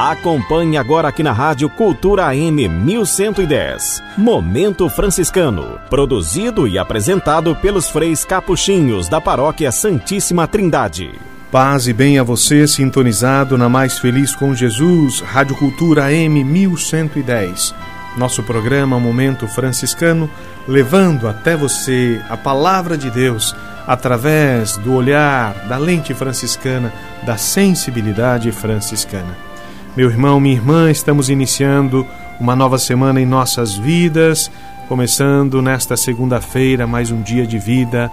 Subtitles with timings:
[0.00, 4.00] Acompanhe agora aqui na Rádio Cultura AM 1110.
[4.16, 5.76] Momento Franciscano.
[5.90, 11.10] Produzido e apresentado pelos freis capuchinhos da Paróquia Santíssima Trindade.
[11.50, 17.74] Paz e bem a você, sintonizado na Mais Feliz com Jesus, Rádio Cultura AM 1110.
[18.16, 20.30] Nosso programa Momento Franciscano,
[20.68, 23.52] levando até você a palavra de Deus
[23.84, 26.92] através do olhar, da lente franciscana,
[27.26, 29.47] da sensibilidade franciscana.
[29.98, 32.06] Meu irmão, minha irmã, estamos iniciando
[32.38, 34.48] uma nova semana em nossas vidas,
[34.86, 38.08] começando nesta segunda-feira mais um dia de vida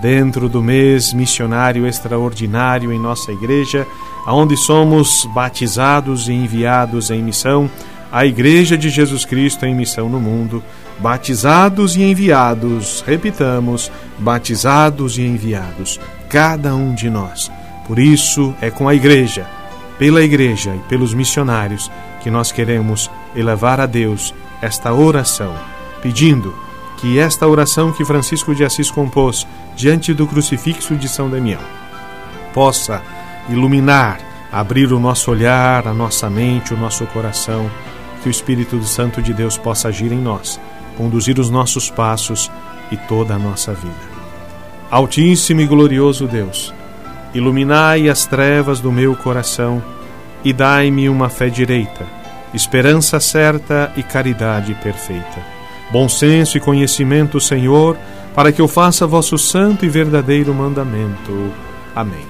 [0.00, 3.84] dentro do mês missionário extraordinário em nossa igreja,
[4.24, 7.68] aonde somos batizados e enviados em missão,
[8.12, 10.62] a Igreja de Jesus Cristo em missão no mundo,
[11.00, 13.90] batizados e enviados, repitamos,
[14.20, 15.98] batizados e enviados,
[16.28, 17.50] cada um de nós.
[17.88, 19.57] Por isso é com a igreja
[19.98, 25.54] pela igreja e pelos missionários que nós queremos elevar a Deus esta oração,
[26.02, 26.54] pedindo
[26.98, 29.46] que esta oração que Francisco de Assis compôs
[29.76, 31.60] diante do crucifixo de São Damião
[32.52, 33.02] possa
[33.48, 37.70] iluminar, abrir o nosso olhar, a nossa mente, o nosso coração,
[38.22, 40.60] que o Espírito Santo de Deus possa agir em nós,
[40.96, 42.50] conduzir os nossos passos
[42.90, 44.18] e toda a nossa vida.
[44.90, 46.74] Altíssimo e glorioso Deus,
[47.34, 49.82] Iluminai as trevas do meu coração
[50.44, 52.06] e dai-me uma fé direita,
[52.54, 55.38] esperança certa e caridade perfeita.
[55.90, 57.96] Bom senso e conhecimento, Senhor,
[58.34, 61.52] para que eu faça vosso santo e verdadeiro mandamento.
[61.94, 62.26] Amém.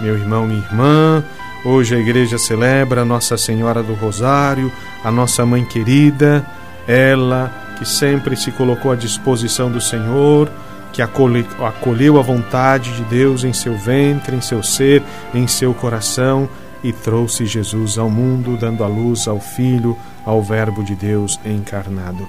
[0.00, 1.24] Meu irmão, minha irmã,
[1.64, 4.70] hoje a igreja celebra Nossa Senhora do Rosário,
[5.04, 6.44] a nossa mãe querida,
[6.86, 10.48] ela que sempre se colocou à disposição do Senhor
[10.92, 15.02] que acolheu a vontade de Deus em seu ventre, em seu ser,
[15.34, 16.48] em seu coração
[16.84, 22.26] e trouxe Jesus ao mundo, dando a luz ao Filho, ao Verbo de Deus encarnado.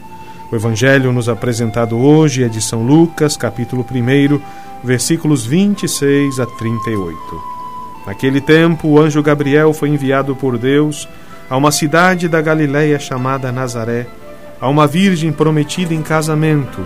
[0.52, 4.40] O Evangelho nos apresentado hoje é de São Lucas, capítulo 1,
[4.84, 7.18] versículos 26 a 38.
[8.06, 11.08] Naquele tempo, o anjo Gabriel foi enviado por Deus
[11.50, 14.08] a uma cidade da Galiléia chamada Nazaré,
[14.62, 16.86] a uma virgem prometida em casamento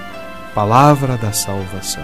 [0.53, 2.03] Palavra da salvação.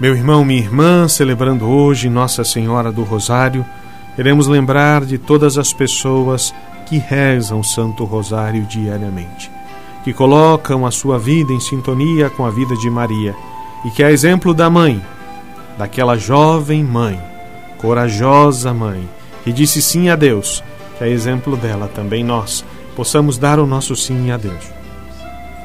[0.00, 3.64] Meu irmão, minha irmã, celebrando hoje Nossa Senhora do Rosário,
[4.16, 6.52] queremos lembrar de todas as pessoas
[6.86, 9.48] que rezam o Santo Rosário diariamente,
[10.02, 13.32] que colocam a sua vida em sintonia com a vida de Maria
[13.84, 15.00] e que, a exemplo da mãe,
[15.78, 17.20] daquela jovem mãe,
[17.78, 19.08] corajosa mãe,
[19.44, 20.64] que disse sim a Deus,
[20.98, 22.64] que a exemplo dela também nós
[22.96, 24.81] possamos dar o nosso sim a Deus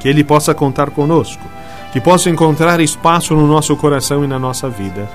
[0.08, 1.44] que Ele possa contar conosco,
[1.92, 5.10] que possa encontrar espaço no nosso coração e na nossa vida,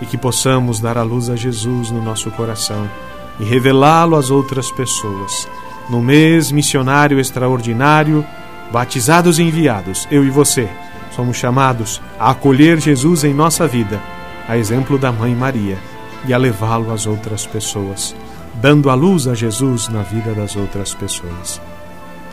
[0.00, 2.90] e que possamos dar a luz a Jesus no nosso coração
[3.38, 5.48] e revelá-lo às outras pessoas.
[5.88, 8.26] No mês missionário extraordinário,
[8.72, 10.68] batizados e enviados, eu e você,
[11.14, 14.00] somos chamados a acolher Jesus em nossa vida,
[14.48, 15.78] a exemplo da Mãe Maria,
[16.26, 18.12] e a levá-lo às outras pessoas,
[18.54, 21.60] dando a luz a Jesus na vida das outras pessoas.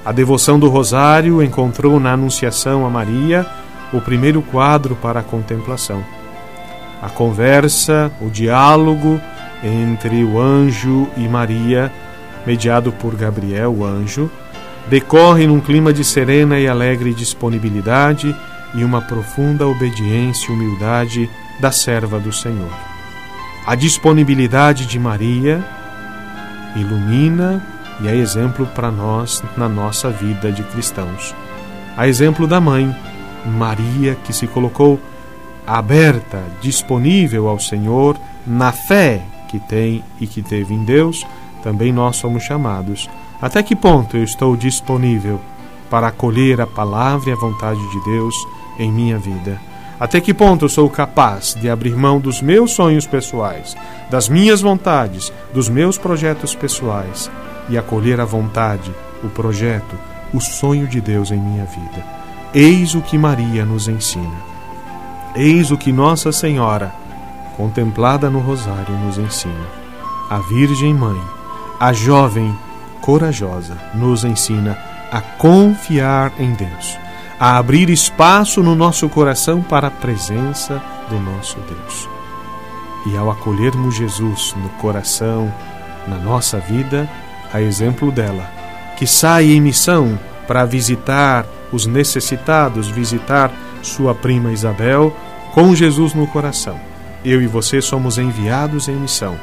[0.09, 3.45] A devoção do Rosário encontrou na Anunciação a Maria
[3.93, 6.03] o primeiro quadro para a contemplação.
[6.99, 9.21] A conversa, o diálogo
[9.63, 11.91] entre o anjo e Maria
[12.43, 14.31] mediado por Gabriel, o anjo,
[14.87, 18.35] decorre num clima de serena e alegre disponibilidade
[18.73, 21.29] e uma profunda obediência e humildade
[21.59, 22.73] da serva do Senhor.
[23.63, 25.63] A disponibilidade de Maria
[26.75, 27.63] ilumina
[28.01, 31.35] e é exemplo para nós na nossa vida de cristãos.
[31.97, 32.95] A exemplo da mãe,
[33.45, 34.99] Maria, que se colocou
[35.67, 41.25] aberta, disponível ao Senhor, na fé que tem e que teve em Deus,
[41.61, 43.09] também nós somos chamados.
[43.41, 45.39] Até que ponto eu estou disponível
[45.89, 48.35] para acolher a palavra e a vontade de Deus
[48.77, 49.59] em minha vida?
[49.99, 53.75] Até que ponto eu sou capaz de abrir mão dos meus sonhos pessoais,
[54.09, 57.29] das minhas vontades, dos meus projetos pessoais
[57.69, 58.93] e acolher a vontade,
[59.23, 59.97] o projeto,
[60.33, 62.03] o sonho de Deus em minha vida?
[62.53, 64.49] Eis o que Maria nos ensina.
[65.35, 66.93] Eis o que Nossa Senhora,
[67.55, 69.67] contemplada no Rosário, nos ensina.
[70.29, 71.21] A Virgem Mãe,
[71.79, 72.55] a jovem
[73.01, 74.77] corajosa, nos ensina
[75.11, 76.97] a confiar em Deus,
[77.39, 82.09] a abrir espaço no nosso coração para a presença do nosso Deus.
[83.05, 85.51] E ao acolhermos Jesus no coração,
[86.07, 87.09] na nossa vida,
[87.51, 88.49] a exemplo dela,
[88.97, 93.51] que sai em missão para visitar os necessitados, visitar
[93.81, 95.15] sua prima Isabel,
[95.53, 96.79] com Jesus no coração.
[97.23, 99.37] Eu e você somos enviados em missão,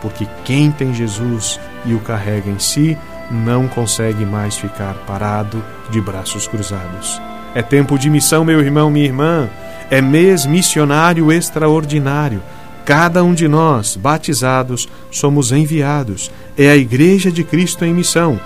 [0.00, 2.96] porque quem tem Jesus e o carrega em si
[3.30, 7.20] não consegue mais ficar parado de braços cruzados.
[7.54, 9.48] É tempo de missão, meu irmão, minha irmã.
[9.90, 12.42] É mês missionário extraordinário.
[12.86, 16.30] Cada um de nós, batizados, somos enviados.
[16.56, 18.40] É a Igreja de Cristo em missão.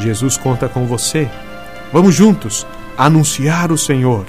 [0.00, 1.30] Jesus conta com você.
[1.92, 2.66] Vamos juntos
[2.98, 4.26] anunciar o Senhor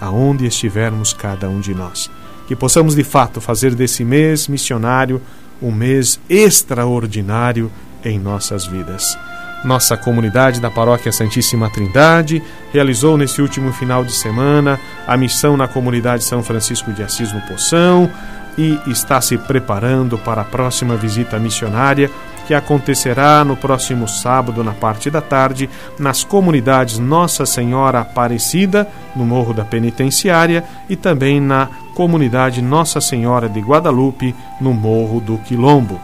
[0.00, 2.10] aonde estivermos cada um de nós.
[2.48, 5.22] Que possamos de fato fazer desse mês missionário
[5.62, 7.70] um mês extraordinário
[8.04, 9.16] em nossas vidas.
[9.64, 12.42] Nossa comunidade da Paróquia Santíssima Trindade
[12.72, 17.40] realizou nesse último final de semana a missão na comunidade São Francisco de Assis no
[17.42, 18.10] Poção
[18.56, 22.10] e está se preparando para a próxima visita missionária
[22.50, 29.24] que acontecerá no próximo sábado, na parte da tarde, nas comunidades Nossa Senhora Aparecida, no
[29.24, 36.00] Morro da Penitenciária, e também na comunidade Nossa Senhora de Guadalupe, no Morro do Quilombo.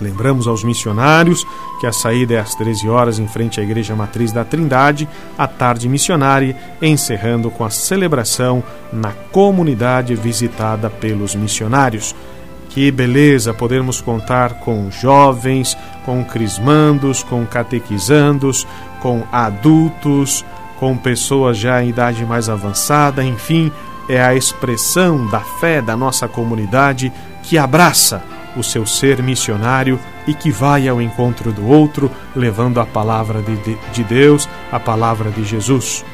[0.00, 1.44] Lembramos aos missionários
[1.80, 5.46] que a saída é às 13 horas em frente à Igreja Matriz da Trindade, a
[5.46, 8.62] tarde missionária, encerrando com a celebração
[8.92, 12.14] na comunidade visitada pelos missionários.
[12.68, 18.66] Que beleza podermos contar com jovens, com crismandos, com catequizandos,
[19.00, 20.44] com adultos,
[20.78, 23.72] com pessoas já em idade mais avançada, enfim,
[24.08, 27.12] é a expressão da fé da nossa comunidade
[27.42, 28.22] que abraça
[28.58, 33.56] o seu ser missionário e que vai ao encontro do outro, levando a palavra de,
[33.56, 36.04] de, de Deus, a palavra de Jesus.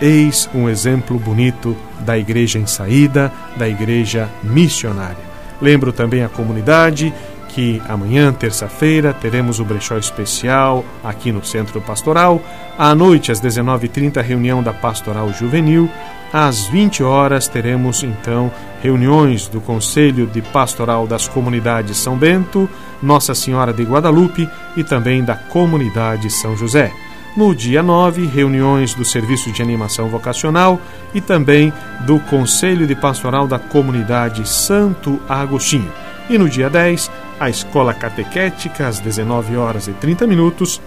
[0.00, 5.24] Eis um exemplo bonito da igreja em saída, da igreja missionária.
[5.60, 7.14] Lembro também a comunidade
[7.56, 12.38] que amanhã, terça-feira, teremos o brechó especial aqui no Centro Pastoral.
[12.76, 15.88] À noite, às 19h30, reunião da Pastoral Juvenil.
[16.30, 18.52] Às 20 horas teremos então
[18.86, 22.68] reuniões do Conselho de Pastoral das Comunidades São Bento,
[23.02, 26.92] Nossa Senhora de Guadalupe e também da Comunidade São José.
[27.36, 30.80] No dia 9, reuniões do Serviço de Animação Vocacional
[31.12, 31.72] e também
[32.06, 35.92] do Conselho de Pastoral da Comunidade Santo Agostinho.
[36.30, 40.80] E no dia 10, a Escola Catequética, às 19 horas e 30 minutos.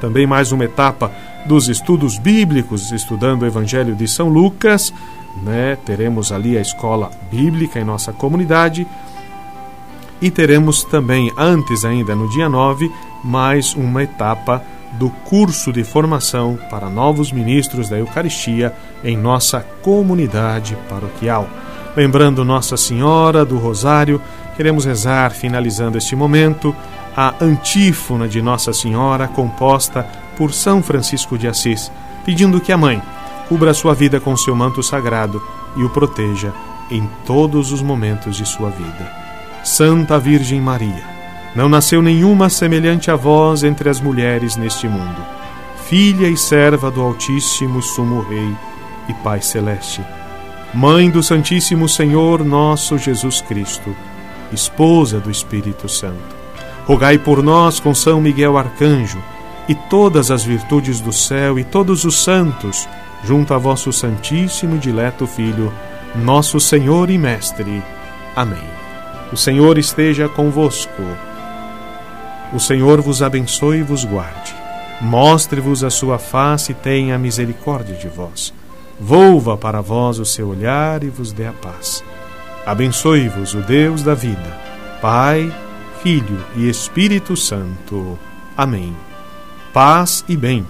[0.00, 1.10] Também mais uma etapa
[1.46, 4.92] dos estudos bíblicos, estudando o Evangelho de São Lucas.
[5.42, 5.76] Né?
[5.84, 8.86] Teremos ali a escola bíblica em nossa comunidade.
[10.20, 12.90] E teremos também, antes ainda no dia 9,
[13.22, 14.62] mais uma etapa
[14.92, 18.74] do curso de formação para novos ministros da Eucaristia
[19.04, 21.48] em nossa comunidade paroquial.
[21.96, 24.20] Lembrando Nossa Senhora do Rosário,
[24.56, 26.74] queremos rezar, finalizando este momento,
[27.16, 30.06] a antífona de Nossa Senhora, composta
[30.36, 31.90] por São Francisco de Assis,
[32.24, 33.02] pedindo que a Mãe
[33.48, 35.42] cubra sua vida com seu manto sagrado
[35.76, 36.52] e o proteja
[36.90, 39.10] em todos os momentos de sua vida.
[39.64, 41.04] Santa Virgem Maria
[41.54, 45.24] não nasceu nenhuma semelhante a vós entre as mulheres neste mundo,
[45.88, 48.54] filha e serva do Altíssimo Sumo Rei
[49.08, 50.04] e Pai Celeste.
[50.74, 53.96] Mãe do Santíssimo Senhor nosso Jesus Cristo,
[54.52, 56.45] esposa do Espírito Santo.
[56.86, 59.18] Rogai por nós com São Miguel Arcanjo
[59.68, 62.88] e todas as virtudes do céu e todos os santos,
[63.24, 65.72] junto a vosso Santíssimo e Dileto Filho,
[66.14, 67.82] nosso Senhor e Mestre.
[68.36, 68.62] Amém.
[69.32, 71.02] O Senhor esteja convosco.
[72.52, 74.54] O Senhor vos abençoe e vos guarde.
[75.00, 78.54] Mostre-vos a sua face e tenha misericórdia de vós.
[79.00, 82.04] Volva para vós o seu olhar e vos dê a paz.
[82.64, 84.56] Abençoe-vos o Deus da vida,
[85.02, 85.52] Pai,
[86.06, 88.16] Filho e Espírito Santo.
[88.56, 88.96] Amém.
[89.72, 90.64] Paz e bem.